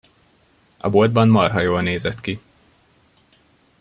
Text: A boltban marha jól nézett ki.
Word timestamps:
A 0.79 0.89
boltban 0.89 1.27
marha 1.27 1.59
jól 1.61 1.81
nézett 1.81 2.21
ki. 2.21 2.39